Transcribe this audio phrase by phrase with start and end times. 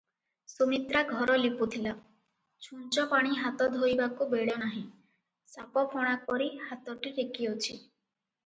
[0.51, 1.91] ସୁମିତ୍ରାଘର ଲିପୁଥିଲା,
[2.67, 4.83] ଛୂଞ୍ଚ ପାଣି ହାତ ଧୋଇବାକୁ ବେଳନାହିଁ,
[5.57, 7.79] ସାପ ଫଣା ପରି ହାତଟି ଟେକିଅଛି।